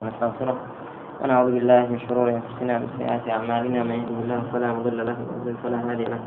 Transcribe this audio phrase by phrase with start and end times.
[0.00, 0.56] ونستغفره
[1.20, 5.54] ونعوذ بالله من شرور أنفسنا ومن سيئات أعمالنا من يهده الله فلا مضل له ومن
[5.60, 6.20] فلا هادي له.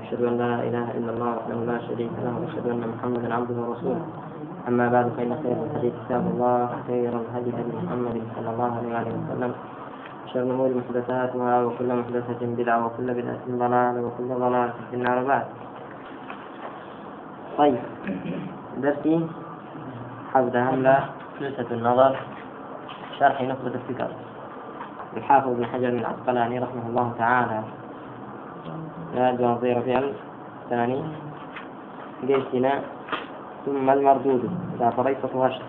[0.00, 4.04] أشهد أن لا إله إلا الله وحده لا شريك له وأشهد أن محمدا عبده ورسوله.
[4.68, 9.52] أما بعد فإن خير الحديث كتاب الله وخير الهدي هدي محمد صلى الله عليه وسلم.
[10.32, 15.46] شر الأمور محدثاتها وكل محدثة بدعة وكل بدعة ضلالة وكل ضلالة في النار بعد.
[17.60, 17.82] طيب
[18.80, 19.14] درسي
[20.32, 20.96] حفظ هملة
[21.40, 22.12] جلسة النظر.
[23.18, 24.08] شرح نخبة الفكر.
[25.16, 27.60] الحافظ بن حجر العسقلاني رحمه الله تعالى.
[29.14, 30.02] لا جوازي ربيع
[30.64, 31.02] الثاني
[32.28, 32.80] قيسنا
[33.66, 34.50] ثم المردود.
[34.90, 35.62] طريقة وشر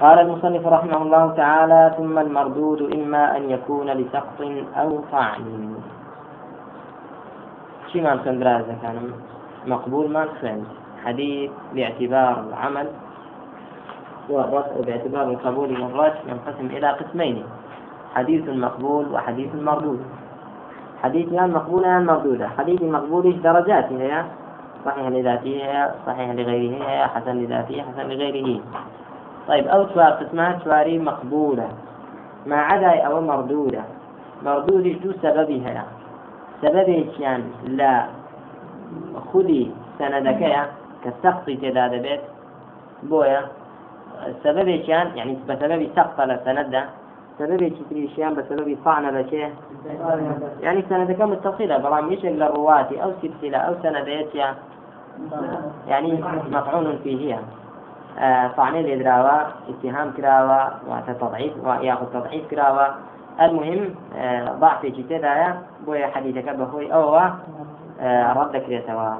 [0.00, 4.40] قال المصنف رحمه الله تعالى ثم المردود إما أن يكون لسقط
[4.76, 5.74] أو طعن
[7.92, 8.16] شي ما
[8.82, 9.12] كان
[9.66, 10.28] مقبول ما
[11.04, 12.88] حديث باعتبار العمل.
[14.28, 17.44] والرفع باعتبار القبول والرد ينقسم إلى قسمين
[18.14, 20.00] حديث مقبول وحديث مردود.
[21.02, 24.24] حديث يا مقبولة يا مردودة حديث مقبول درجات هي
[24.84, 28.60] صحيح لذاته صحيح لغيره حسن لذاته حسن لغيره.
[29.48, 31.68] طيب أو سوار قسمها سواري مقبولة.
[32.46, 33.82] ما عدا أو مردودة.
[34.42, 35.84] مردودة دو سببها
[36.62, 38.06] سببي كان لا.
[39.32, 40.42] خذي سندك
[41.04, 42.20] كالسقط تداد بيت.
[43.02, 43.40] بويا.
[44.44, 46.82] سببێکیان يعني بسبب سقط لە سەنەتدا
[47.38, 49.44] سببێکی تریشیان بە سببی طعنە بەچێ
[50.66, 54.54] يعني سەنەتەکە متصلة بەڵام یەکێک لە ڕواتی ئەو سلسلة ئەو سەنەدەیەتیان
[55.88, 57.38] يعني مطعون فيه
[58.56, 59.38] طعنه لێدراوە
[59.70, 62.86] اتهام کراوە واتە تضعيف وياخذ تضعيف کراوە
[63.44, 63.80] المهم
[64.60, 65.50] ضعفێکی تێدایە
[65.86, 67.24] بۆیە حەدیثەکە بەخۆی ئەوە
[68.36, 69.10] ڕەت دەکرێتەوە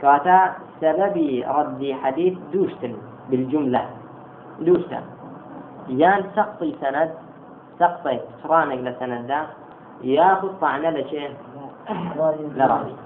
[0.00, 0.38] كواتا
[0.80, 1.16] سبب
[1.56, 2.94] رد حديث دوشتن
[3.30, 3.82] بالجملة.
[4.66, 5.00] دووشتە
[6.02, 7.10] یان سەقفی سەنەد
[7.78, 9.40] سەقفی سڕانێک لە سەنەتدا
[10.16, 11.24] یاخود طعنە لە چێ
[12.58, 12.96] لە ڕاوی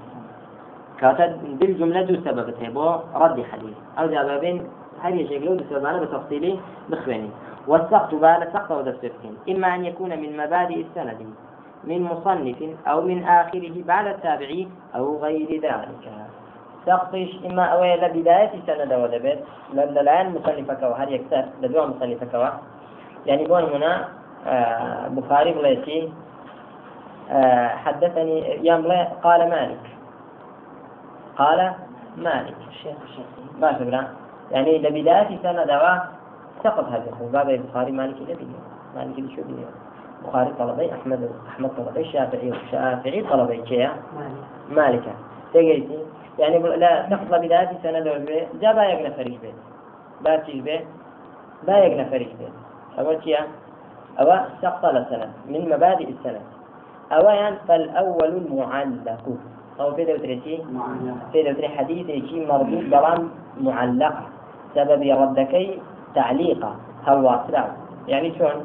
[1.01, 1.25] کاتە
[1.59, 2.87] بالجملة دوو سەبەبت هەیە بۆ
[3.21, 4.57] ڕەدی حەدیث ئەو جا ببین
[5.03, 5.99] هەر یەکێک لەو دوو سەبانە
[7.69, 11.21] والسقط بعد سقط ودستركين إما أن يكون من مبادئ السند
[11.85, 12.57] من مصنف
[12.87, 16.05] أو من آخره بعد التابعي أو غير ذلك.
[16.87, 19.39] سقطش إما أوي لبداية سند ودبت
[19.75, 22.53] للآن مصنفك وهل يكسر؟ لدوا مصنفك
[23.27, 24.09] يعني بون هنا
[24.47, 26.13] آه بخاري بليتي
[27.31, 28.93] آه حدثني يوم
[29.23, 29.81] قال مالك.
[31.39, 31.73] قال
[32.17, 32.57] مالك.
[32.69, 33.27] الشيخ الشيخ
[33.61, 34.07] باش بلا
[34.51, 35.71] يعني لبداية سند
[36.65, 38.47] سقط هذا باب البخاري مالك لبي
[38.97, 39.67] مالك شو بيه
[40.27, 43.93] بخاري طلبي أحمد أحمد طلبي الشافعي الشافعي طلبي كيا
[44.71, 45.15] مالك.
[45.55, 45.99] تجيتي
[46.39, 49.53] يعني لا تقضى بداية سنة به جا با يقنا فريق به
[51.67, 52.49] با فريق به
[52.99, 53.39] أول شيء
[54.21, 54.33] أو
[54.63, 56.41] سقط لسنة من مبادئ السنة.
[57.13, 59.25] أولا فالأول المعلق.
[59.81, 60.65] أو في دوترتي
[61.33, 63.29] في دوتري حديث شيء مربوط بلان
[63.61, 64.15] معلق.
[64.75, 65.79] سبب ردكي
[66.15, 66.77] تعليقة
[67.09, 67.41] هو
[68.09, 68.65] يعني شلون؟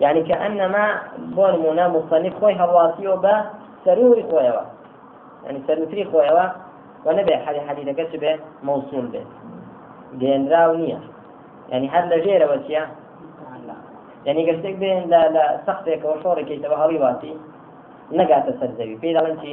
[0.00, 3.44] يعني كأنما بون منا مصنف خوي هواسي وبا
[3.84, 4.52] سروري خوي
[5.48, 6.46] يعني سەرتری خۆیەوە
[7.06, 8.32] و نەبێ حەلی حەدیدەکە چ بێ
[8.66, 9.30] مووسول بێت
[10.20, 11.00] گەێنراو نییە
[11.72, 12.82] ینی هەر لە ژێرەوە چیە
[14.26, 17.34] ینی گەشتێک بێن لە سەختێکەوە شۆڕێکیتەوە هەڵی واتی
[18.18, 19.52] نەگاتە سەرزەوی پێی دەڵێن چی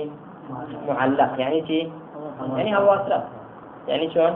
[0.87, 1.39] معلق.
[1.39, 1.79] يعني چی
[2.57, 3.19] يعني هەواسرا
[3.87, 4.33] يعني شلون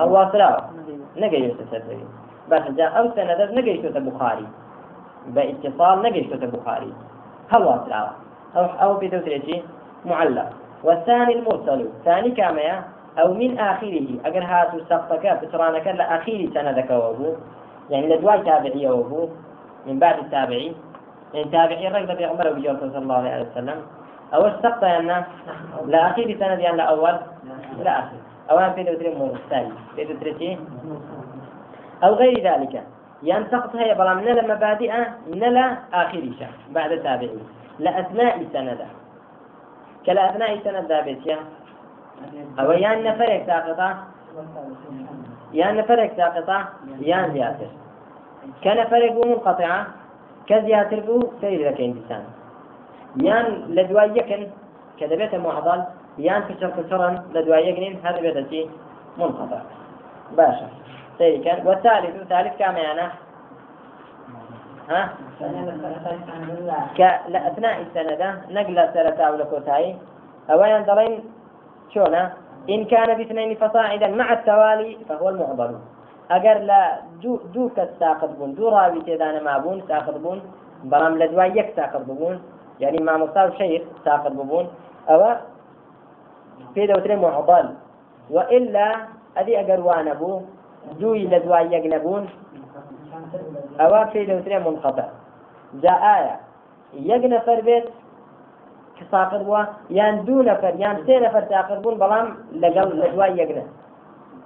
[0.00, 0.50] هەواسرا
[1.22, 2.06] نەگەیوێتە سەرزەوی
[2.50, 4.48] باش جا ئەو سەنەدەر نەگەیشتە بخاری
[5.34, 6.92] بە ئیتصال نەگەیشتە بخاری
[7.52, 9.56] ئەو ئەو پێ دەوترێتی
[10.10, 10.61] معلق.
[10.84, 11.88] والثاني المرسل.
[12.04, 12.84] ثاني كاميا
[13.18, 14.06] أو من آخره.
[14.24, 17.34] أجر هاتو سقطك بترانك لأخير سندك وابو.
[17.90, 19.28] يعني لدواي تابعية وابو.
[19.86, 20.72] من بعد التابعي.
[21.34, 23.82] يعني تابعي الرجل في عمر وبيجوز صلى الله عليه وسلم.
[24.34, 25.24] أو السقط يعني
[25.86, 27.16] لأخير سند يعني لأول
[27.82, 28.16] لا آخر
[28.50, 29.68] أو في دوتري مرسل.
[29.96, 30.58] في دوتري
[32.04, 32.82] أو غير ذلك.
[33.22, 34.92] يعني سقط هي بلا من المبادئ
[35.26, 35.42] من
[35.92, 36.22] آخر
[36.70, 37.38] بعد التابعي.
[37.78, 39.01] لأثناء سنده.
[40.64, 41.36] سەنەتدا بێتە
[42.58, 43.90] ئەوە یان نەفرێک تاقتا
[45.60, 46.58] یان نەفرێک تاقتا
[47.10, 47.70] یان زیاتر
[48.62, 49.78] کە نەفرێک بوو منقطعە
[50.48, 52.24] کە زیاتر بوو سیر دەکەین دیسان
[53.26, 53.46] یان
[53.76, 54.42] لە دوای یەکن
[54.98, 55.80] کە دەبێتە معضل.
[56.48, 58.60] کچڕ کچڕن لە دوای یەکنین هەر دەبێتە چی
[59.18, 59.62] منقطع.
[60.36, 60.66] باشە
[61.18, 63.06] سيركا والثالث ثالث كاميانا.
[64.92, 65.02] ها?
[66.98, 69.96] كأثناء السنة نقل سرتا ولا كوتاي
[70.50, 71.20] أولا دلين
[71.94, 72.32] شونا
[72.70, 75.74] إن كان باثنين فصاعدا مع التوالي فهو المعضل.
[76.32, 76.80] ئەگەر لە
[77.54, 80.40] دوو کەس ساقت بوون دوو ڕاوی تێدانە مابوون ساقت بوون
[80.90, 82.36] بەڵام لە دوای یەک ساقت ببوون
[82.82, 84.66] یعنی مامۆستا و شەیخ ساقت ببوون
[85.08, 85.30] ئەوە
[86.74, 87.66] پێ دەوترێ معضل.
[88.34, 88.88] وإلا
[89.86, 90.42] وانە بوو
[91.00, 92.24] دووی لە دوای یەک نەبوون
[93.82, 95.08] ئەوە پێ دەوترێ منقطع
[95.82, 96.36] جا ئایا
[97.10, 97.86] یەک نەفەر بێت
[98.96, 99.62] کە ساقط بووە
[99.98, 102.26] یان دوو نەفەر یان سێ نەفەر ساقط بوون بەڵام
[102.62, 103.64] لەگەڵ لە دوای یەکنە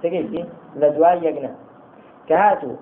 [0.01, 0.43] تگەیتی
[0.81, 1.51] لە دوای یەکنە
[2.27, 2.75] کە هاتوو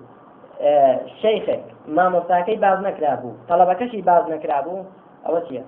[1.22, 1.64] شەیخێک
[1.96, 4.86] مامۆستاکەی باز نەکرا بوو تەڵەبەکەشی باز نەکرا بوو
[5.26, 5.62] ئەوە چییە؟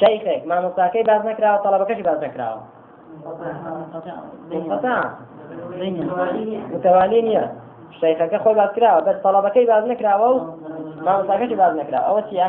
[0.00, 2.62] شەیخێک مامۆستاکەی باز نەکراوە تەڵەبەکەشی باز نەکراوە.
[6.72, 7.44] متوالی نییە
[8.00, 10.38] شەیخەکە خۆی باز کراوە بەس سەڵاتەکەی باز نکراوە و
[11.06, 12.48] مامۆساەکەی باز نکرا ئەوە چیە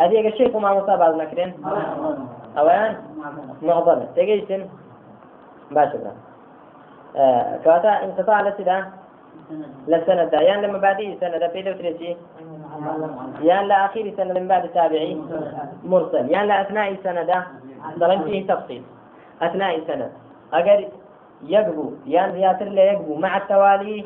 [0.00, 1.50] ئەدیگە شێخ و مامۆسا باز نەکرێن
[2.56, 2.92] ئەویان
[3.68, 4.62] معضل تێگەیتن
[5.76, 5.98] باشە
[7.62, 8.78] کەواتە ئینتفاع لە چدا
[9.90, 12.12] لە سەنەدا یان لە مەبادی سەنەدا پێ دەوترێتی
[13.48, 15.14] یان لە ئاخیری سەنە من بعد تابعی
[15.90, 16.24] مرسل.
[16.34, 17.38] یان لە ئەثنائی سەنەدا
[18.00, 18.82] دەڵێن فيه تفصیل
[19.42, 20.08] ئەثنائی سەنە
[20.54, 20.78] ئەگەر
[21.42, 21.92] یەک بوو.
[22.06, 23.20] یان زیاتر لە یەک بوو.
[23.24, 23.98] معتەوالی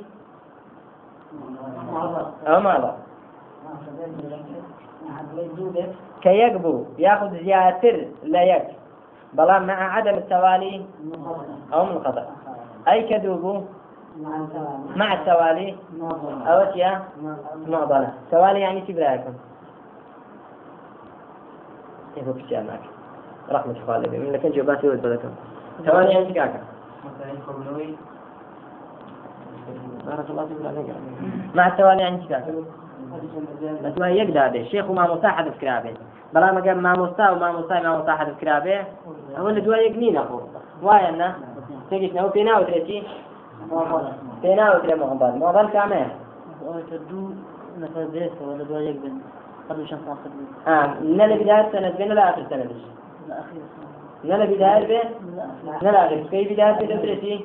[2.47, 2.93] ئەو ماڵە.
[6.23, 6.87] کە یەک بوو.
[6.99, 7.97] یاخود زیاتر
[8.35, 8.67] لە یەک.
[9.37, 10.87] بەڵام مع عدم التوالي
[11.73, 12.25] أو منقطع
[12.89, 13.67] أي كذوب
[14.97, 15.77] مع التوالي
[16.47, 17.03] أو تيا
[17.67, 19.35] معضلة توالي يعني تبراكم
[22.15, 22.81] كيف بتجامعك
[23.51, 25.31] رحمة الله لك من لكن جواباتي وزبلكم
[25.87, 26.65] توالي يعني تكاكم
[30.07, 30.57] بارك الله فيك
[31.55, 32.55] مع التوالي يعني كاكا
[33.85, 35.95] بس ما يقدر هذا الشيخ وما مساحة في كرابه
[36.35, 38.85] بلا ما قال ما مستا وما مستا ما مساحة في كرابه
[39.39, 40.41] هو اللي دوا يقنين أخو.
[40.83, 41.35] وايا لنا
[41.91, 43.03] تجيش نو فينا وتريتي.
[44.43, 46.07] فينا وتري مغبال مغبال كامل.
[47.11, 47.31] دو
[47.79, 49.13] نفر بيت ولا دوا يقبل.
[49.71, 50.31] قبل شهر آخر
[50.67, 52.83] آه نلا بداية سنة بين لا آخر سنة بش
[53.27, 53.63] الأخير
[54.25, 55.11] نلا بداية بين
[55.83, 56.17] نلا آخر.
[56.31, 57.41] كي بداية في البداية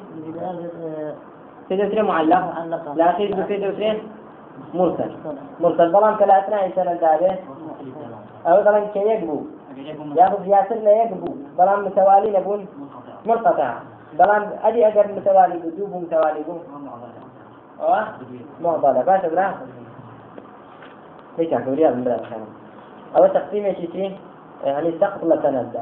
[1.67, 2.93] في دوتري معلق معلقة.
[2.93, 4.03] الأخير في دوتري
[4.73, 5.11] مرسل.
[5.59, 5.91] مرسل.
[5.91, 7.35] بلان كلا أثناء سنة دابه
[8.47, 9.41] أو طبعا كي يقبو.
[10.15, 11.35] ياخذ ياسر لا يقبو.
[11.57, 12.65] بلان متوالي نقول
[13.25, 13.73] منقطع
[14.19, 16.57] بلان أدي أجر متوالي بجوب متوالي بو
[17.81, 18.07] أوه.
[18.61, 19.01] معضلة.
[19.01, 19.51] باشا بلا
[21.37, 22.39] ليش أحكي رياض من خير
[23.17, 24.17] أو تقسيم شيء
[24.63, 25.79] يعني سقط لسند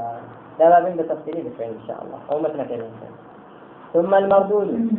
[0.60, 2.20] لا بين بتفصيلي بالفعل إن شاء الله.
[2.32, 2.90] أو مثل كلمة
[3.94, 4.90] ثم المردود.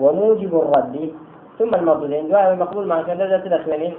[0.00, 1.12] وموجب الرد.
[1.58, 2.10] ثم المردود.
[2.10, 3.94] يعني دعاء المقبول ما كان لذا تدخلني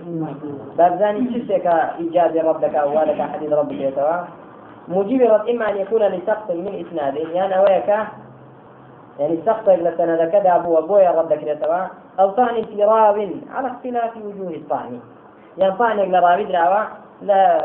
[0.78, 1.40] باب ثاني.
[1.40, 1.68] شفتك
[2.00, 4.26] إيجاد ربك أو والك حديث ربك يتوى؟
[4.88, 5.50] موجب الرد.
[5.50, 7.16] إما أن يكون لسقط من إسناد.
[7.16, 7.90] يعني أويك.
[9.20, 11.88] يعني سقط إلى سند كذا أبو أبويا ردك يتوى.
[12.20, 13.28] أو طعن في راو.
[13.54, 15.00] على اختلاف وجوه الطعن.
[15.58, 16.88] يعني طعن إلى راوي دراوة
[17.22, 17.62] لا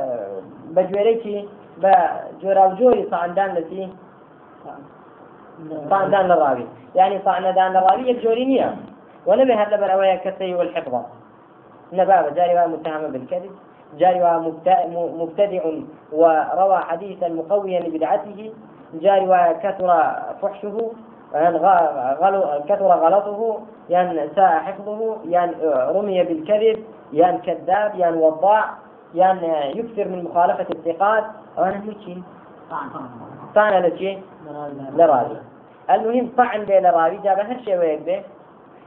[0.71, 3.89] بجويريكي بجورا وجوه طعن دان التي
[5.91, 8.77] طعن دان للراوي يعني طعن دان للراوي يجورينيا
[9.27, 11.03] ونبه هذا بالأوية كالسي والحفظة
[11.93, 13.51] نبابة جاري متهم بالكذب
[13.99, 14.21] جاري
[14.91, 15.63] مبتدع
[16.13, 18.53] وروى حديثا مقويا لبدعته
[18.95, 20.93] جاري كثر فحشه
[22.69, 23.61] كثر غلطه
[23.91, 28.65] يعني ساء حفظه يعني رمي بالكذب يعني كذاب يعني وضاع.
[29.15, 31.25] يعني يكثر من مخالفة الثقات.
[31.57, 32.17] وأنا مشي
[33.55, 34.23] طعن لشيء
[34.97, 35.37] لراوي.
[35.91, 38.23] المهم طعن بين راوي جاب هالشيء ويكذب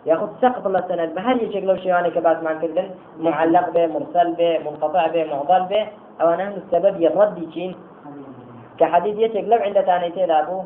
[0.05, 5.07] ياخذ سقط مثلا بهل يجيك لو شيء كباس مع كذن معلق به مرسل به منقطع
[5.07, 5.87] به معضل به.
[6.21, 7.75] أو أنا السبب يرد يجين
[8.77, 10.63] كحديث يجيك لو عند ثانيتين أبو.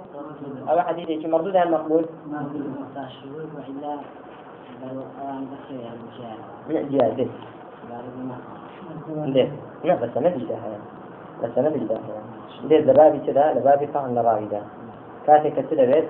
[0.70, 2.06] أو حديث يجي مردود عن مقبول؟
[6.70, 7.28] جاهز
[9.18, 9.52] ليه؟
[9.84, 10.48] لا بس أنا بدي
[11.44, 11.88] بس أنا بدي
[12.64, 14.62] ليه؟ لبابي كذا لبابي فهم لراوي ده
[15.28, 16.08] كاتي كتير بيت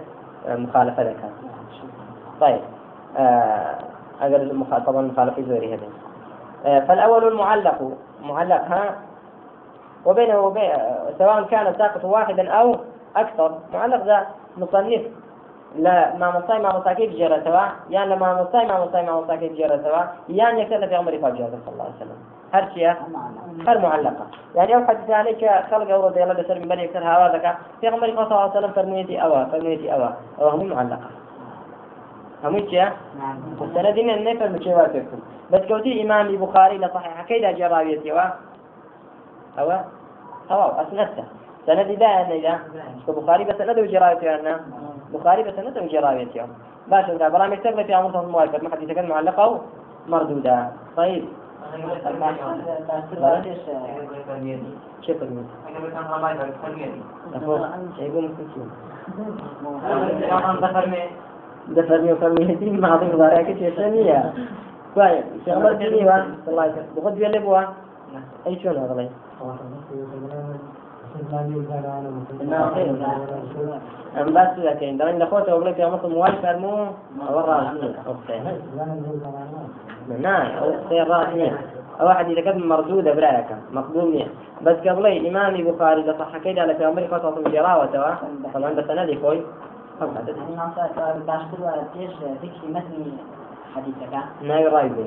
[0.48, 1.20] مخالفة لك.
[2.42, 2.62] طيب
[4.22, 5.88] أجر طبعا مخالف زوري هذا
[6.80, 7.92] فالأول المعلق.
[8.22, 8.96] معلق ها؟
[10.06, 10.72] وبينه وبين
[11.18, 12.76] سواء كان ساقط واحدا أو
[13.16, 13.60] أكثر.
[13.74, 15.02] معلق ذا مصنف.
[15.76, 19.38] لا ما مصاي ما مصاي كيف جرى سوا يعني لما مصاي ما مصاي ما مصاي
[19.38, 22.18] كيف جرى سوا يعني يكتب في عمر فاجر صلى الله عليه وسلم.
[22.54, 22.94] هر شيء
[23.68, 27.88] هر معلقة يعني أو حدث عليك خلق أورد يلا بسر من بني يكتر هذا في
[27.88, 30.10] عمر صلى الله عليه وسلم فرميتي أوا فرميتي أوا
[30.42, 31.10] أو هم معلقة.
[32.44, 32.92] هميتيا
[33.62, 35.20] مستندين النفر مشيوا فيكم
[35.52, 37.22] بس كوتي إمام البخاري لصحيح.
[37.22, 38.28] كيدا جراويتي وا
[39.60, 39.72] أو
[40.52, 41.24] أو أسنته
[41.66, 42.60] سندي دا هذا
[43.08, 44.60] بخاري بس سند وجرايته أنا.
[45.14, 46.48] بخاري بس سند وجرايته
[46.88, 49.62] باش إذا بلا مكتب في عمر المؤلف ما حد يتكلم معلقة
[50.08, 50.68] مردودة.
[50.98, 51.26] طيب.
[55.02, 55.46] كيف المد؟
[58.00, 58.30] يقول
[61.68, 64.34] دفرني وفرميتي ما أعطيك ضارع كتير ثانية
[64.96, 67.62] طيب شغلة ديني وان الله يسلمك بغد بيلي بوا
[68.48, 69.10] أي شو هذا
[74.28, 76.88] بس لكن درين دخوته وقلت يا مصر موال فرمو
[77.30, 78.44] الرازمين أختين
[80.22, 80.48] نعم
[80.92, 81.54] رازمين
[82.02, 84.26] أو واحد إذا كان مردودة برايك مقبول
[84.62, 88.16] بس قبلي إمامي بخاري إذا صح لك أمري خطوة من جراوة توا
[88.54, 89.42] طبعا بس أنا دي كوي
[91.28, 92.12] باشتر وتيش
[92.44, 93.12] ذكر متن
[93.76, 95.04] حديثك ناي رايبي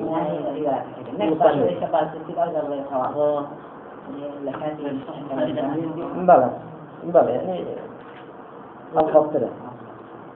[6.15, 6.49] بلى
[7.03, 7.63] بلى يعني
[8.97, 9.49] الخطرة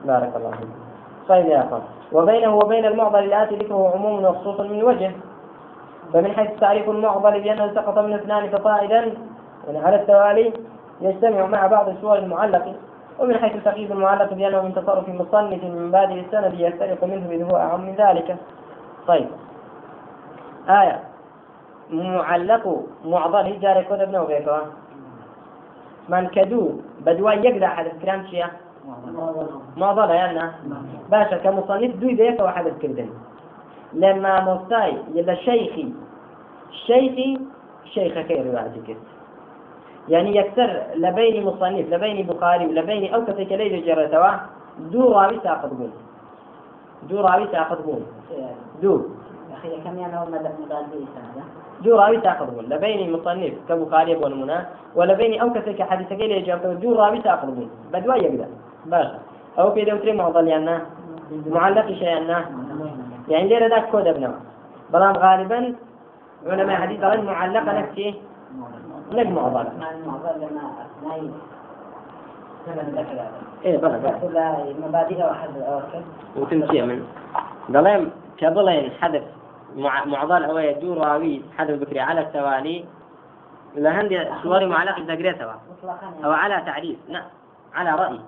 [0.05, 0.67] بارك الله فيك.
[1.29, 5.11] طيب يا أخوان وبينه وبين المعضل الآتي ذكره عموم وخصوص من وجه.
[6.13, 9.13] فمن حيث تعريف المعضل بأنه سقط من اثنان فصائدا
[9.67, 10.53] يعني على التوالي
[11.01, 12.73] يجتمع مع بعض الصور المعلقة.
[13.19, 17.57] ومن حيث تقييد المعلق بأنه من تصرف مصنف من بادئ السند يفترق منه إذ هو
[17.57, 18.37] أعم من ذلك.
[19.07, 19.27] طيب.
[20.69, 21.08] آية.
[21.91, 22.75] معلق و
[23.11, 24.61] معضل هیچ جارێک کۆ دەبنەوە بێتەوە
[26.11, 28.49] مانکەدوو بە دوای یەکدا حەدەسکران چییە؟
[29.81, 30.47] ماڵە یاننا
[31.11, 33.09] باشە کە مصنف دوی دەیەکەوە حەدەسکردن
[34.01, 34.93] لە مامۆستای
[35.27, 35.87] لە شەیخی
[36.85, 37.31] شەیخی
[37.93, 39.05] شەیخەکەی ڕواجی کرد.
[40.09, 44.31] يعني يكثر لبين مصنف لبين بخاري ولبين أو كتك ليل جرتوا
[44.91, 45.89] دو راوي تاخذ بول
[47.09, 48.01] دو راوي تاخذ بول
[48.81, 49.05] دو
[49.59, 51.05] أخي كم يعني هو مدى مدى
[51.83, 54.59] جو راوي تاخذون لبين مصنف كبخاري والمنى
[54.95, 58.47] ولبين أو كسك حديث كيل يجاب جو راوي تاخذون بدوا يبدا
[58.85, 59.19] باشا.
[59.59, 60.79] أو في دوتري معضل يعني
[61.47, 62.07] معلق شيء
[63.29, 64.33] يعني ليه ذاك كود ابنه
[64.93, 65.75] بلام غالبا
[66.47, 68.15] علماء حديث قال معلقة نفسي
[69.11, 69.65] لك معضل.
[73.65, 74.55] إيه بلا بلا
[74.87, 75.49] مبادئ واحد
[76.37, 77.03] وتمشي من.
[77.71, 79.38] ضليم كبلين حدث.
[80.05, 82.85] معضل أو يجور راوي حدث بكري على التوالي.
[83.75, 85.59] لهندي صوري معلق دقريتها
[86.25, 86.99] أو على تعريف.
[87.07, 87.21] لا
[87.73, 88.19] على رأي.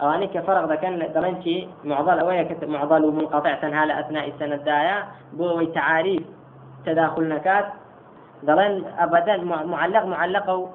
[0.00, 5.04] أو أنك فرق ذا كان درنتي معضل أو كتب معضل ومنقطع على أثناء السنة الداية
[5.32, 6.22] بوي تعاريف
[6.86, 7.66] تداخل نكات.
[8.42, 10.70] دلن أبدا معلق معلق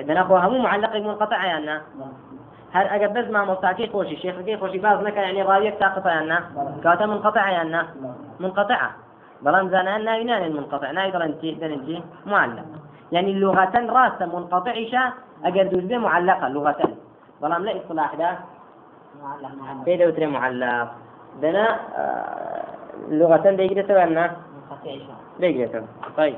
[0.00, 1.80] بناخوها مو معلق منقطع يعني
[2.72, 6.44] هل أجبز ما مستعكي خوشي؟ شيخ كي خوشي باز نكا يعني راويك ساقطة يعني
[6.84, 7.86] كاتا منقطعة يعني
[8.40, 8.90] منقطعة.
[9.42, 12.64] بلان زانان ناوينان المنقطع ناوي درنتي درنتي معلق
[13.12, 15.12] يعني اللغة راسة منقطعشة
[15.44, 16.76] أجر دوز بي معلقة لغة.
[17.42, 18.38] بلان لا إصلاح ده
[19.84, 20.88] بيدا وتري معلق.
[21.42, 21.66] دنا
[21.96, 22.64] آه
[23.08, 24.36] لغة ديجرة وأنا
[25.40, 25.84] ديجرة
[26.16, 26.36] طيب.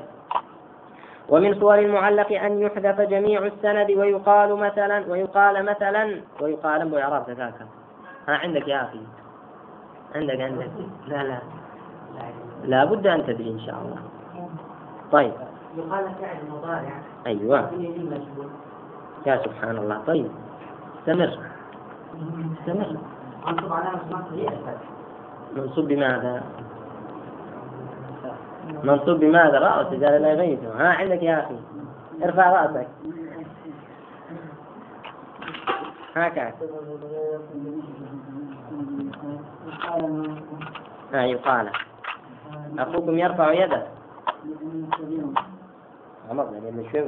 [1.29, 7.53] ومن صور المعلق أن يحذف جميع السند ويقال مثلا ويقال مثلا ويقال بإعراب ذاك
[8.27, 8.99] ها عندك يا أخي.
[10.15, 10.69] عندك عندك.
[11.07, 11.39] لا لا.
[12.63, 13.97] لا بد أن تدري إن شاء الله.
[15.11, 15.33] طيب.
[15.77, 17.01] يقال فعل مضارع.
[17.27, 17.71] أيوة.
[19.25, 20.01] يا سبحان الله.
[20.07, 20.31] طيب.
[20.99, 21.39] استمر.
[22.59, 22.97] استمر.
[23.47, 24.77] منصوب نصبه
[25.55, 26.43] منصوب بماذا؟
[28.83, 29.87] منصوب بماذا؟ رأس.
[29.87, 31.55] قال لا يغيثه ها عندك يا أخي.
[32.23, 32.87] ارفع رأسك.
[36.15, 36.53] هكذا.
[41.13, 41.69] ها يقال.
[42.77, 43.83] أخوكم يرفع يده.
[46.29, 47.01] عمرنا لأن شوي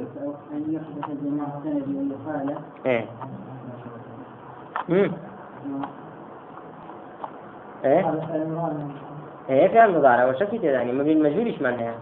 [0.52, 3.06] أن يحدث جماع السند ويقال إيه.
[7.84, 8.14] إيه
[9.50, 11.94] إيه فعل مضارع وشكيت يعني مبني المجهول إيش معناها؟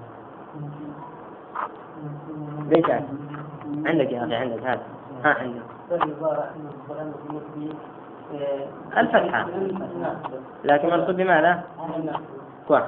[2.69, 3.05] ليش يعني؟
[3.87, 4.83] عندك يا أخي عندك هذا
[5.25, 5.63] ها عندك.
[8.97, 9.47] الفتحة.
[10.65, 11.63] لكن منصوب بماذا؟
[12.69, 12.85] كويس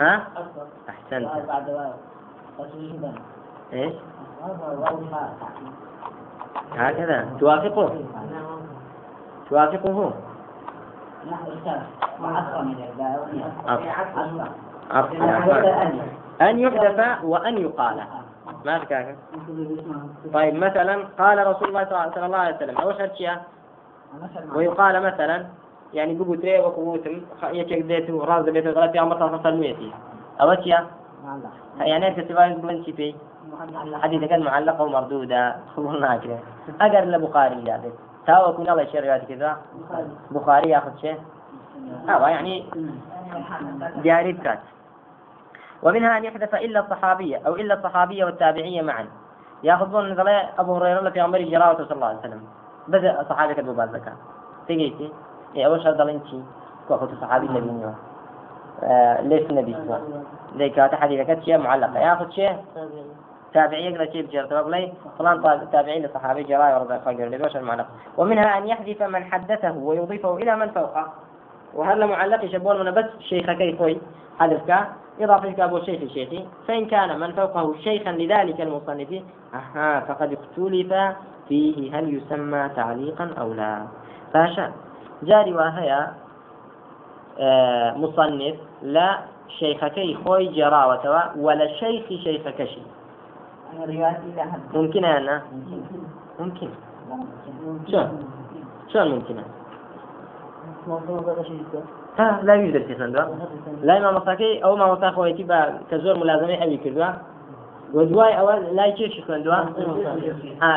[0.00, 0.26] ها؟
[0.88, 1.28] أحسنت.
[3.72, 3.94] إيش؟
[6.76, 7.28] هكذا.
[7.40, 8.04] توافقه.
[9.50, 10.12] توافقه.
[16.40, 18.02] أن يحدث وأن يقال.
[18.64, 19.16] ما ذكاك
[20.32, 23.30] طيب مثلا قال رسول الله صلى الله عليه وسلم أو شيء.
[24.54, 25.46] ويقال مثلا
[25.94, 29.92] يعني بقول تري وقوتم يكيك ديته راز ديته غلط يا مرة تصل ميتي.
[30.40, 30.86] أو أشياء
[31.80, 33.16] يعني أنت تبغى تقول شيء
[33.92, 35.56] حديث كان معلقة ومردودة.
[35.76, 36.38] قبول ناكره
[36.80, 37.92] أجر لبخاري ذلك
[38.26, 39.56] تاو يكون الله شيء روايات كذا
[40.30, 40.70] بخاري.
[40.70, 41.18] ياخذ شيء.
[42.08, 42.64] هذا يعني
[44.02, 44.60] دياري بكات.
[45.82, 49.06] ومنها أن يحذف إلا الصحابية أو إلا الصحابية والتابعية معا.
[49.62, 52.42] ياخذون مثلا أبو هريرة في عمر جراوة صلى الله عليه وسلم.
[52.88, 54.16] بدأ صحابي كتبوا بعد زكاة
[54.68, 55.12] تجيتي
[55.56, 56.42] أول شيء ضلنتي
[56.88, 57.94] كأخذ صحابي النبي
[58.82, 59.96] آه ليش النبي سوا
[60.56, 61.98] ذيك حديث كانت شيء معلقة.
[61.98, 62.56] ياخذ شيء.
[63.54, 64.92] تابعي يقرأ شيء بجرد لي.
[65.18, 67.86] فلان تابعي لصحابي جراي ورد خير لباش المعلق
[68.16, 71.12] ومنها أن يحذف من حدثه ويضيفه إلى من فوقه.
[71.74, 73.98] وهذا معلق يشبون من بس شيخ كيفوي
[74.38, 74.86] حذفك
[75.20, 76.46] إضافة أبو شيخ شيخي.
[76.68, 79.22] فإن كان من فوقه شيخا لذلك المصنف.
[79.54, 80.92] أها فقد اختلف
[81.48, 83.82] فيه هل يسمى تعليقا أو لا.
[84.32, 84.72] فاشا
[85.22, 86.00] جاری وا هەیە
[88.02, 88.56] مصنف
[88.94, 89.08] لە
[89.58, 92.84] شەیخەکەی خۆی جێراوەتەوە و لە شەیخی شەیخەکەشی.
[94.74, 95.36] ممکنە نه
[96.40, 96.70] ممکن.
[98.90, 99.44] چۆن ممکنە؟
[102.48, 103.24] لا دەستیخندوە
[103.88, 105.58] لای مامۆستاکەی ئەو مامۆستا خۆەتی بە
[105.88, 107.10] کە زۆر ملازمی ئەوی کردووە.
[107.92, 109.58] بۆ دوای ئەوە لای چێشی خوێندووە؟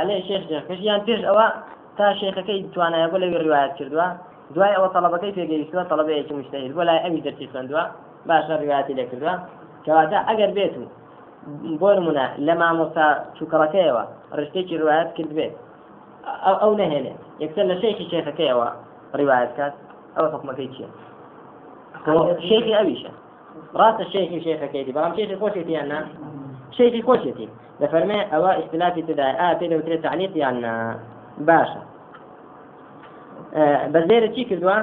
[0.07, 0.43] لێ شێخ
[0.87, 1.47] یان پێش ئەوە
[1.97, 4.07] تا شێخەکەی توانایە بۆ لەوی ڕواایەت کردووە.
[4.55, 7.83] دوای ئەوە طلبەکەی پێگەیشتوە طلبەیەکی مشتهید بۆ لای ئەوی دەرسی خوێندووە
[8.29, 9.33] باشە ڕواتی لێکردووە
[9.85, 10.83] کەواتە ئەگەر بێت و
[11.81, 14.03] بۆ نمونە لە مامۆستا چووکەڵەکەیەوە
[14.37, 15.53] ڕشتێکی ڕواەت کرد بێت.
[16.61, 18.67] ئەو نەهێنێت یەکسەر لە شێکی شێخەکەیەوە
[19.19, 19.73] ڕواەت کات.
[20.15, 20.89] ئەوە حکومەکەی چییە؟
[22.49, 23.11] شێخی ئەویشە.
[23.79, 25.99] ڕاستە شێخی شێخەکەیتی بەڵام شێخی خۆشێتی یان نا؟
[26.77, 27.47] شێخی خۆشێتی
[27.81, 30.57] دەفەرمێ ئەوە ئیسلاتی تدا ئا پێ دەوترێت تعلیق یان
[31.47, 31.81] باشە.
[33.93, 34.77] بەزێرە چی کردووە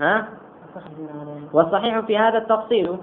[0.00, 0.14] ها؟
[1.52, 2.96] والصحيح في هذا التفصيل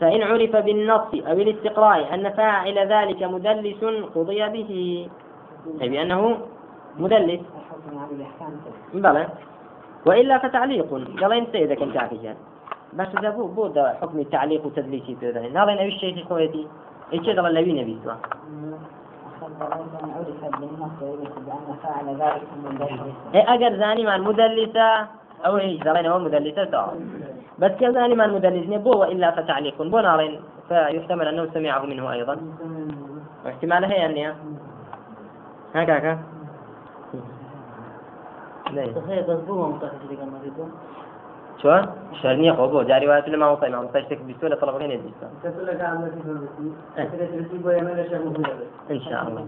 [0.00, 4.70] فإن عرف بالنص أو الاستقراء أن فاعل ذلك مدلس قضي به.
[5.82, 6.38] أي بأنه
[6.98, 7.40] مدلس.
[8.94, 9.28] بلى.
[10.06, 10.90] وإلا فتعليق.
[11.20, 12.36] قال إن سيدك كنت عاكجان
[12.92, 13.64] بس إذا بو بو
[14.00, 16.66] حكم التعليق وتدليسي في ذلك هذا نبي الشيخ خويتي
[17.12, 17.98] إيش هذا اللي نبي؟
[23.34, 25.06] إيه أجر ثاني مع المدلسة
[25.46, 26.92] أو إيش ذلك هو مدلسة
[27.58, 32.36] بس كذلك من مدلسني بو وإلا فتعليق بو نار فيحتمل أنه سمعه منه أيضا
[33.44, 34.34] واحتمال هي أني
[35.74, 36.18] هكاك
[40.56, 40.72] شلون؟
[42.22, 45.28] شرني خو جاري وقت لما وصل ما وصل شك بيسوله طلب غير يديسه
[48.90, 49.46] ان شاء الله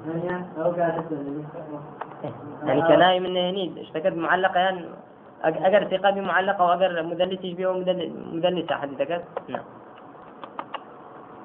[2.64, 4.84] يعني كناي من هني اشتكت معلقه يعني
[5.44, 7.72] أجر ثقة بمعلقة وأجر مدلس يشبه
[8.32, 9.64] مدلسة حديثك نعم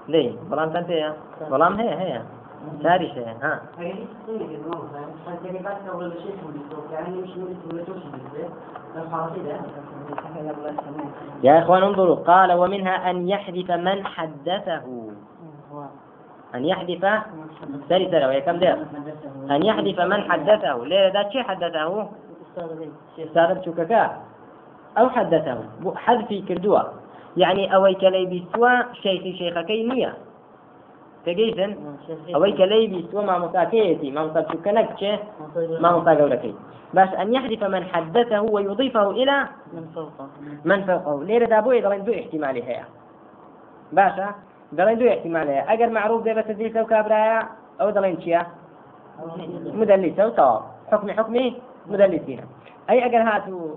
[0.08, 1.14] ليه بلام كانت هي
[1.50, 2.22] بلام هي هي
[3.14, 3.62] شيء ها.
[11.44, 15.12] يا إخوان انظروا قال ومنها أن يحذف من حدثه.
[16.56, 17.06] أن يحذف
[17.90, 18.78] سري وهي كم دير
[19.52, 20.86] أن يحذف من حدثه.
[20.86, 22.10] ليه؟ ذا شيء حدثه؟
[23.20, 24.18] أستاذ شوككا
[24.98, 25.64] أو حدثه.
[25.96, 26.80] حذفي كردوا.
[27.38, 30.27] يعني أوي كلي بسوا شيخي شيخكي نية.
[31.28, 31.72] تجيزن
[32.36, 35.20] أوي كلي بسوا ما مساكيتي ما مساك شوكنك
[35.84, 36.54] ما مساك لكي
[36.94, 39.38] بس أن يحذف من حدثه ويضيفه إلى
[39.74, 40.28] من فوقه.
[40.66, 41.24] من فوقه.
[41.24, 42.80] ليه دابو يدرين دو احتمالي هي.
[43.92, 44.28] باشا
[44.72, 47.40] دلين دو احتمالي أجر معروف ده بس تدريس أو كابرايا
[47.82, 48.48] أو دلين شيا؟
[49.80, 50.62] مدلسة وطواب
[50.92, 51.46] حكمي حكمي.
[51.88, 52.42] مدلسين.
[52.90, 53.76] أي أجر هاتوا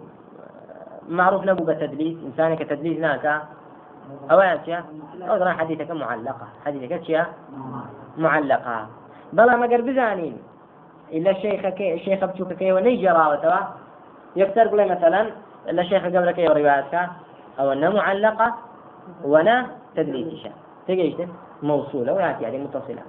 [1.09, 3.43] معروف نبو بتدليس إنسان كتدليس ناكا.
[4.31, 4.85] أو أشياء
[5.23, 7.27] أو درا حديثك معلقة حديثك أشياء
[8.19, 8.87] معلقة.
[9.33, 10.37] بلا ما قرب بزانين
[11.13, 13.69] إلا الشيخ كي الشيخ بتشوف كي وني جراوة
[14.37, 15.27] يكتر قولي مثلا
[15.69, 17.09] إلا الشيخ قبل كي ورواياتك.
[17.61, 18.55] أو أنها معلقة
[19.25, 20.49] وأنا تدليس
[20.89, 21.15] تجيش
[21.63, 23.03] موصولة وياتي يعني متصلة.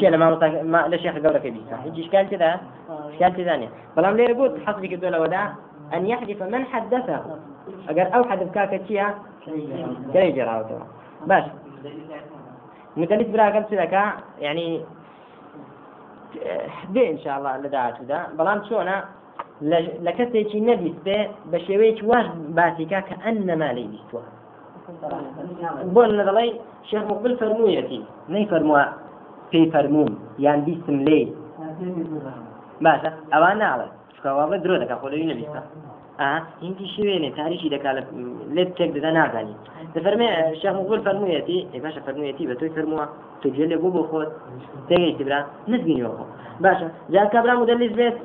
[0.00, 0.62] شيء لما مطاق...
[0.62, 2.60] ما لشيخ قبلك بيها يجي إشكال كذا؟
[3.12, 5.54] إشكال ثانية بلام ليه يقول حصلك الدولة ودا
[5.94, 7.24] أن يحذف من حدثه.
[7.88, 9.08] ئەگەر ئەو حەدف کاکە چییە؟
[10.14, 10.84] گەی جێراوتەوە
[11.30, 11.44] باش.
[13.00, 14.04] مدەلیت براگەم چ دەکە
[14.46, 14.68] یعنی
[16.94, 18.96] بێ انشاءله لە داهاتوودا بەڵام چۆنە؟
[20.06, 21.18] لە کەسێکی نەبیست بێ
[21.50, 22.26] بە شێوەیەکی واش
[22.56, 24.22] باسیکا کە ئەن نەما لی بیستوە
[25.94, 26.50] بۆ لە دەڵی
[26.88, 28.00] شێخ مقبل فەرموویەتی.
[28.32, 28.84] نەی فەرمووە
[29.50, 30.10] پێی فەرموم
[30.44, 31.20] یان بیستم لێ
[32.84, 33.10] باشە.
[33.32, 35.60] ئەوان ناڵێ شکاواڵە درۆ دەکە خۆلەوی نەبیستە.
[36.18, 37.90] هندی شوێنێ تاریشی دەکا
[38.56, 39.54] لێ تێک دەدا نازانی.
[39.94, 40.28] دەفەرمێ
[40.60, 43.04] شەمەگوڵ فەرموویەتی باشە فەرموویەتی بە تۆی فەرمووە
[43.40, 44.30] تو جێ لێ بوو بۆ خۆت
[44.88, 45.40] تێگەی برا؟
[45.72, 46.24] نزبینیەوە
[46.64, 48.16] باشە جاکە برا مدەلیز بێت.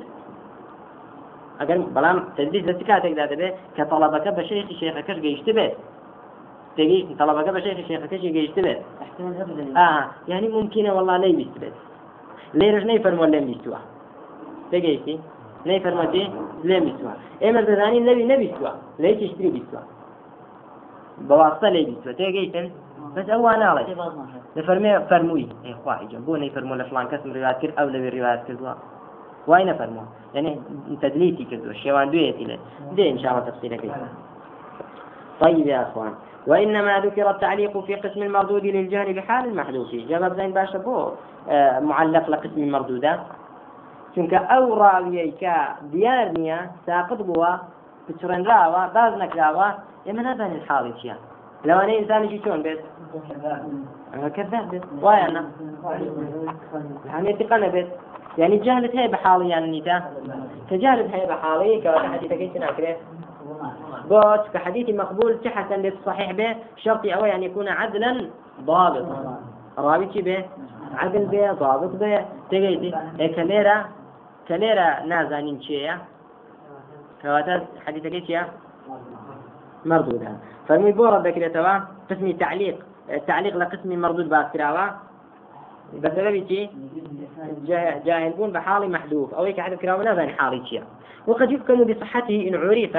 [1.60, 5.74] ئەگەر بەڵام تەدیز دەستی کاتێکدا دەبێت کە تەڵەبەکە بە شێخی شێخەکەش گەیشت بێت.
[6.76, 8.80] تێگەی تەڵەبەکە بە شێخی شێخەکەشی گەیشت بێت.
[10.30, 11.76] یعنی ممکنە وەڵا لەی بیست بێت.
[12.58, 13.80] لێرەژنەی فەرمۆ لەم بیستوە
[14.70, 15.16] تێگەیشتی
[15.64, 16.30] بيستوا تيجي ني فرمتي
[16.64, 17.10] لي بيستوا
[17.42, 19.80] اما زاني نبي نبي بيستوا لي تشتري بيستوا
[21.18, 22.70] بواسطة لي بيستوا تيجي
[23.16, 23.96] بس هو أنا علي
[24.56, 25.48] لفرمي فرموي.
[25.64, 28.74] اي خواهي جنبوني فرمو لفلان كسم روايات كر أو لبي روايات كردوا
[29.46, 30.00] واين فرمو؟
[30.34, 30.60] يعني
[31.02, 32.58] تدليتي كذو الشيوان دويتي له
[32.92, 33.92] دي إن شاء الله تفصيل كيف
[35.40, 36.12] طيب يا أخوان.
[36.46, 41.10] وإنما ذكر التعليق في قسم المردود للجهل بحال المحذوف جواب زين باشا بو.
[41.48, 43.20] آه، معلق لقسم المردودات.
[44.14, 45.56] چونکە ئەو ڕاویەیکە
[45.92, 47.52] دیار نییە ساقت بووە
[48.06, 49.68] بچڕێنراوە باز نەکراوە
[50.06, 51.16] ئێمە نابێن حاڵی چیە
[51.66, 52.80] لەوانەیە ئینسانێکی چۆن بێت؟
[54.36, 55.28] كذاب بێت وایە
[57.14, 57.88] هەمێتی قەنە بێت
[58.40, 59.98] یعنی جالت هەیە بە حاڵیان نیدا
[60.68, 62.98] کە جالت هەیە بە حاڵەیە کەواتە حەدیثەکەی چ ناکرێت
[64.10, 68.12] بوت كحديث مقبول تحسن للصحيح به شرط أول أن يكون عدلا
[68.66, 69.38] ضابطا
[69.78, 70.44] راوي به
[70.96, 73.84] عدل به ضابط به تقيدي إيه كاميرا
[74.48, 75.92] كليرا كليرا نازانين شيء
[77.22, 78.46] كواتر حديث كيف
[79.84, 80.36] مردودا
[80.68, 81.78] فمي بورا ذكر توا
[82.10, 82.78] قسم تعليق.
[83.10, 84.88] التعليق لقسم مردود باكراوا
[86.02, 86.70] بسبب شيء
[88.06, 89.34] جاهل بون بحال محذوف.
[89.34, 90.84] أو هيك حدث كلام نازل حالي شيء
[91.26, 92.96] وقد يحكم بصحته إن عرف.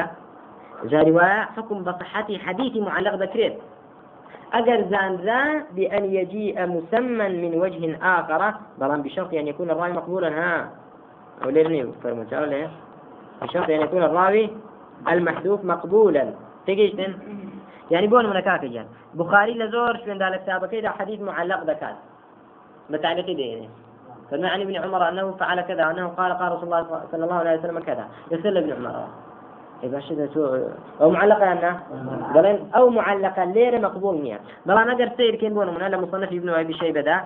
[0.84, 3.58] جا رواية حكم بصحته حديث معلق ذكرت
[4.54, 10.70] أجر زانزا بأن يجيء مسمى من وجه آخر بلان بشرط أن يكون الراوي مقبولا ها.
[11.43, 11.52] أو
[12.04, 12.34] فرمت
[13.41, 14.50] بشرط أن يكون الراوي
[15.08, 16.34] المحذوف مقبولا.
[16.67, 17.13] تجيشتن
[17.91, 21.95] يعني بون من كاكجان بخاري لزور شو عند كتابك حديث معلق ذكرت
[22.89, 23.69] بتعليق دينه
[24.32, 27.60] فما عن ابن عمر أنه فعل كذا أنه قال قال رسول الله صلى الله عليه
[27.60, 28.08] وسلم كذا.
[28.32, 29.08] يسال ابن عمر.
[29.84, 30.30] إذا شدة
[31.02, 31.80] أو معلقة أنا
[32.34, 34.39] بلين أو معلقة ليرة مقبول مية.
[34.65, 37.24] بلا نقدر سير كين بون من أنا مصنف ابن أبي شيبة ده.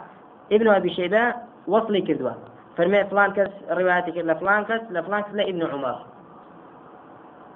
[0.52, 1.34] ابن أبي شيبة
[1.68, 2.36] وصلي كذوة
[2.80, 5.98] فرمي فلان كس رواياتك لفلان كس لفلان كس لابن عمر.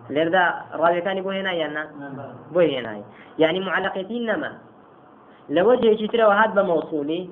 [0.09, 0.43] ده
[0.75, 1.83] راوي كان يقول هنا يانا
[2.51, 3.01] بو هنا.
[3.39, 4.51] يعني معلقتين نما
[5.49, 7.29] لوجه يشتري وهذا بموصولي.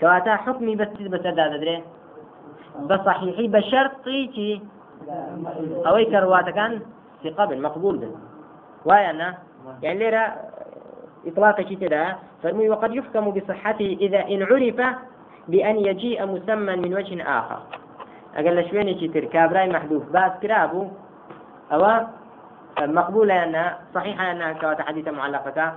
[0.00, 1.82] كواتا حكمي بس بسدا دري
[2.90, 4.62] بصحيحي بشرطي كي
[5.86, 6.80] أوي كرواتا كان
[7.22, 8.10] في قبل مقبول به
[8.84, 9.34] وأنا
[9.82, 10.36] يعني ليرة
[11.26, 14.80] إطلاق كده فرمي وقد يحكم بصحته إذا إن عرف
[15.48, 17.60] بأن يجيء مسمى من وجه آخر.
[18.36, 18.60] أقل
[18.92, 20.12] كتير كابراي محذوف.
[20.12, 20.88] باس كرابو
[21.72, 22.06] أو
[22.80, 25.74] مقبولة أن صحيحة أنها كواتا حديثة معلقة.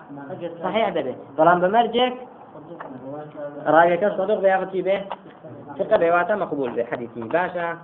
[0.63, 2.13] صحيح ده ظلام بمرجك.
[3.65, 5.01] رأيك صدق بياغتي به
[5.79, 7.21] ثقة بيواتا مقبول به حديثي.
[7.21, 7.77] باشا.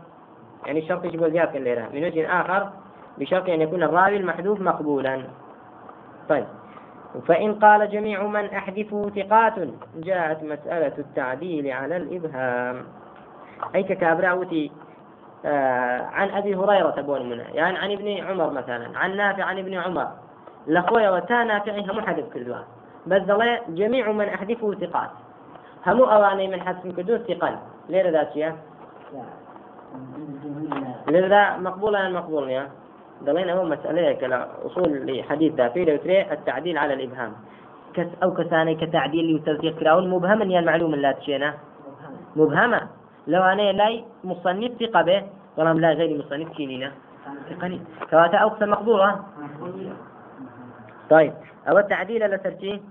[0.65, 2.69] يعني الشرط يجب زيادة الليلة من وجه آخر
[3.17, 5.23] بشرط أن يكون الراوي المحذوف مقبولا.
[6.29, 6.45] طيب.
[7.27, 9.53] فإن قال جميع من أحذفه ثقات
[9.95, 12.83] جاءت مسألة التعديل على الإبهام.
[13.75, 14.71] أي ككابراوتي
[15.45, 19.73] آه عن أبي هريرة بون منها يعني عن ابن عمر مثلا عن نافع عن ابن
[19.73, 20.07] عمر.
[20.67, 22.55] لخويا وتا نافعي هم حذف كل
[23.07, 23.21] بس
[23.69, 25.09] جميع من أحذفه ثقات.
[25.87, 27.55] همو أواني من حذف كدو ثقل
[27.89, 28.53] ليه ذات شيء؟
[31.07, 32.69] لذا مقبولا مقبول يا؟
[33.21, 37.33] دلين هو مسألة كلا أصول لحديث ذا في التعديل على الإبهام.
[37.93, 41.53] كس أو كساني كتعديل وتزيق كراون مبهما يا المعلوم لا تشينا
[42.35, 42.81] مبهمة
[43.27, 45.23] لو أنا لاي مصنف ثقة به
[45.57, 46.91] ولم لا غير مصنف كينينا
[47.49, 47.81] ثقني.
[48.09, 49.19] كواتا أقصى مقبولة
[51.09, 51.33] طيب.
[51.69, 52.81] أو التعديل لسرتي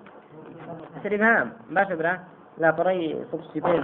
[1.07, 1.53] الإبهام.
[1.71, 2.21] ما شبره
[2.59, 3.25] لا فري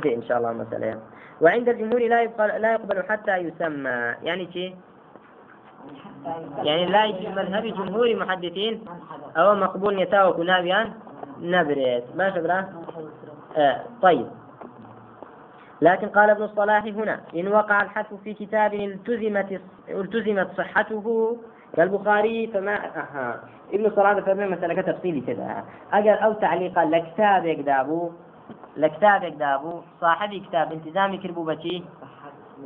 [0.02, 0.98] دي إن شاء الله مسألة.
[1.40, 4.14] وعند الجمهور لا يقبل لا يقبل حتى يسمى.
[4.22, 4.74] يعني شيء
[6.62, 8.84] يعني لا يجي مذهب جمهور محدثين
[9.36, 10.92] أو مقبول نتاوك نابيان
[11.40, 12.68] نبريت ما شبره
[13.56, 14.26] آه طيب.
[15.82, 21.36] لكن قال ابن الصلاح هنا إن وقع الحذف في كتاب التزمت التزمت صحته
[21.76, 23.40] كالبخاري فما أها.
[23.72, 25.64] ابن الصلاح فما مسألة تفصيلي كذا.
[25.92, 28.10] أجل أو تعليقا لكتاب يكدابو
[28.76, 31.82] لكتاب يكدابو صاحبي كتاب التزامي كربو بشي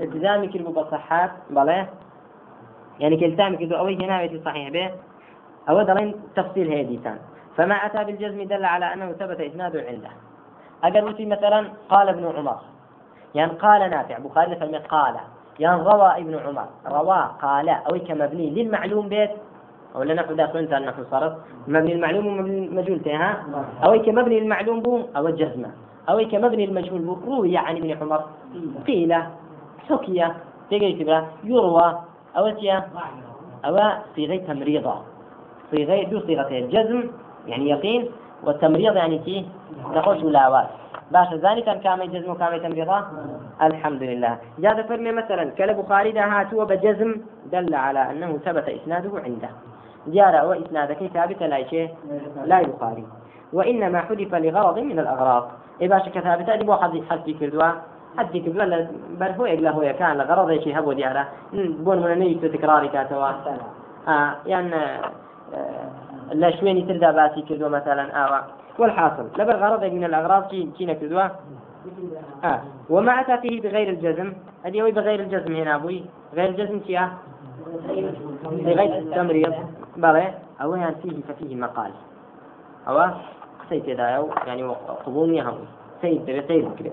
[0.00, 1.88] التزامي كربو بصحات بلاه
[3.00, 4.90] يعني كلتامي كذو أوي هنا صحيح به
[5.68, 7.18] أو دلين تفصيل هذه تان
[7.56, 10.10] فما أتى بالجزم دل على أنه ثبت إسناده عنده.
[10.84, 12.56] أجل مثلا قال ابن عمر.
[13.34, 14.18] يعني قال نافع.
[14.18, 15.14] بخاري فما قال.
[15.58, 16.66] يعني روى ابن عمر.
[16.86, 17.68] روى قال.
[17.68, 19.30] أو كمبني للمعلوم بيت.
[19.96, 21.32] أو لا نحو داخل أنت نحو صرف.
[21.68, 23.44] مبني المعلوم ومبني المجهول ها؟
[23.84, 25.70] أو كمبني المعلوم بو أو الجزمة.
[26.08, 28.24] أو كمبني المجهول بو روي عن ابن عمر.
[28.86, 29.22] قيل
[29.88, 30.32] حكي
[30.70, 31.06] تجي
[31.44, 31.98] يروى
[32.36, 32.46] أو
[33.64, 33.76] أو
[34.16, 34.96] صيغة تمريضة.
[35.70, 37.10] صيغة دو صيغتين الجزم
[37.46, 38.08] يعني يقين
[38.44, 39.46] والتمريض يعني كي
[39.90, 40.68] نقول ولاوات
[41.10, 43.04] باش ذلك كام جزم وكام تمريضة؟
[43.62, 44.38] الحمد لله.
[44.58, 47.14] جاء فرمي مثلا كالبخاري ده هاتوا بجزم
[47.52, 49.48] دل على أنه ثبت إسناده عنده.
[50.06, 51.90] جار وإسنادك ثابت لا شيء؟
[52.44, 53.04] لا البخاري
[53.52, 55.50] وإنما حذف لغرض من الأغراض.
[55.80, 57.70] إيه باش كثابت أدي بو حذف كردوا.
[58.18, 58.86] حد كردوا
[59.20, 63.30] بل هو إلا هو كان لغرض شيء هبو ديارة بون من نيت تكراري كاتوا.
[64.08, 64.70] آه يعني
[66.32, 68.12] لا شويني تردا باسي كردوا مثلا.
[68.12, 68.40] آوا
[68.78, 69.26] والحاصل.
[69.38, 71.28] لبر غرض من الأغراض كي كردوا.
[72.44, 74.32] آه ومع أتاته بغير الجزم.
[74.64, 76.04] هذه هو بغير الجزم هنا أبوي.
[76.34, 77.12] غير الجزم كيا؟
[78.44, 79.54] بغير التمريض
[79.96, 81.90] بلى أو يعني فيه ففيه مقال.
[82.88, 83.10] أو
[83.68, 83.88] سيد
[84.46, 84.62] يعني
[85.06, 85.58] قبول هم
[86.02, 86.92] سيد سيد كده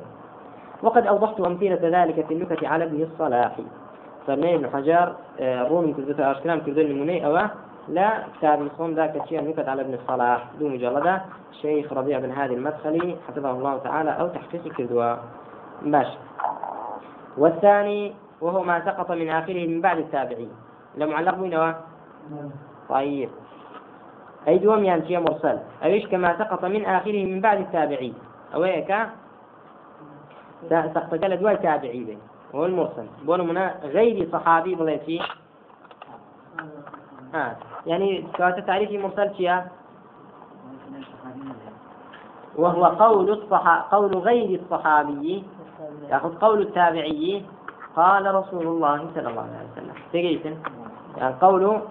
[0.84, 3.58] وقد أوضحت أمثلة ذلك في النكت على ابن الصلاح.
[4.28, 7.48] فمن ابن حجر آه، رومي كذبت أشكلام كذبت المني أو
[7.88, 11.22] لا كتاب الصوم ذاك الشيء النكت على ابن الصلاح دون مجلدة.
[11.62, 15.20] شيخ ربيع بن هادي المدخلي حفظه الله تعالى أو تحقيق كذوة
[15.82, 16.18] ماشي.
[17.38, 20.50] والثاني وهو ما سقط من آخره من بعد التابعين.
[20.98, 21.76] لمعلق بينه؟
[22.90, 23.30] طيب.
[24.48, 25.60] أي دوم يعني مرسل.
[25.84, 28.14] أيش كما سقط من آخره من بعد التابعين؟
[28.56, 28.64] أو
[30.72, 32.18] هيك سقط قال دواء تابعي به
[32.56, 33.08] هو المرسل.
[33.24, 35.22] بقول منا غير صحابي بلاتي
[37.36, 37.56] آه.
[37.86, 39.68] يعني كانت تعريف مرسل شيا
[42.56, 45.44] وهو قول الصحا قول غير الصحابي.
[46.10, 47.44] يأخذ قول التابعي.
[47.96, 49.94] قال رسول الله صلى الله عليه وسلم.
[50.14, 50.46] تقيت
[51.18, 51.82] يعني قول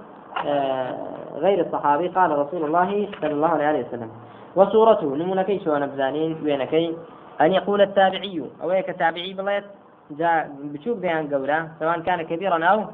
[0.47, 0.99] آه
[1.35, 4.11] غير الصحابي قال رسول الله صلى الله عليه وسلم.
[4.57, 6.97] وصورته نمونا كي شو نبزانين وينكي
[7.43, 9.65] أن يقول التابعي أو هيك تابعي بليت
[10.11, 12.85] جاء بشوف بيان قوله سواء كان كبيرا أو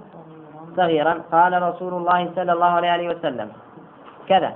[0.76, 3.48] صغيرا قال رسول الله صلى الله عليه وسلم
[4.28, 4.52] كذا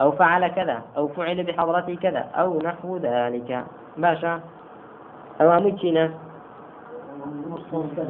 [0.00, 3.64] أو فعل كذا أو فعل بحضرته كذا أو نحو ذلك.
[3.96, 4.40] باشا.
[5.40, 6.10] أو أمكنا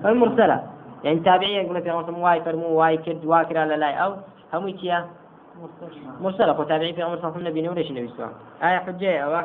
[0.04, 0.62] المرسلة.
[1.04, 4.14] يعني تابعية يقول في رسول واي فرمو واي كد واكر على لا أو
[4.54, 5.06] هم يتيا
[6.20, 6.60] مرسلة.
[6.60, 9.20] وتابعي في عمر صلى الله عليه وسلم وليش النبي صلى الله عليه وسلم آية حجة
[9.20, 9.42] أو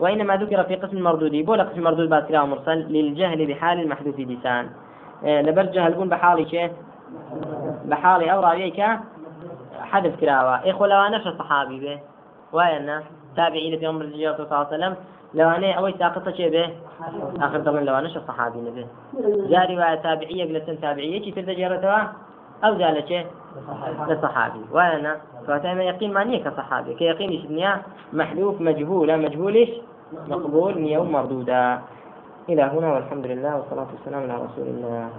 [0.00, 4.70] وإنما ذكر في قسم المردود بولا قسم المردود باسكرا مرسل للجهل بحال المحذوف لسان
[5.24, 6.72] آه، لبر جهل بون بحالي شيء؟
[7.84, 8.80] بحالي أو راويك
[9.80, 12.00] حذف كراوة إخو لو أنا صحابي به؟
[12.52, 13.00] وين؟
[13.36, 14.96] تابعي في عمر الرسول صلى الله عليه وسلم.
[15.34, 16.70] لو أنا أوي ساقطة شيء به؟
[17.40, 18.86] آخر طبعا لو أنا صحابي به.
[19.48, 21.42] جاري تابعية قلت تابعية كي
[22.64, 23.26] أو زال شيء
[24.08, 24.60] لصحابي.
[24.72, 29.70] وأنا فأتى يقين ما نية كصحابي كيقين إيش نية؟ محذوف مجهولة مجهولش
[30.28, 30.78] مقبول.
[30.78, 31.78] نية مردودة
[32.48, 35.10] إلى هنا والحمد لله والصلاة والسلام على رسول الله.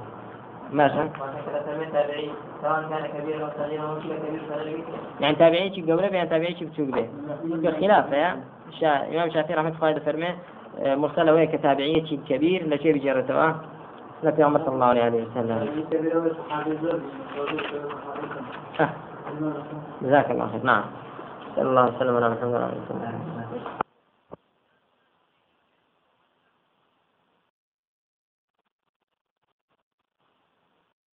[3.08, 3.44] كبير
[5.20, 7.08] يعني تابعين شي قبله يعني تابعين شي بتشوق به
[7.72, 8.38] خلاف يا.
[8.80, 9.08] شا...
[9.08, 10.36] إمام الشافعي رحمة الله فرمه
[10.80, 13.56] آه، مرسله وهي كتابعيه شي كبير لا شيء بجرته
[14.24, 15.86] لكن عمر صلى الله عليه وسلم.
[20.02, 20.64] جزاك الله خير.
[20.64, 20.84] نعم.
[21.56, 23.83] صلى الله وسلم على محمد وعلى آله وصحبه.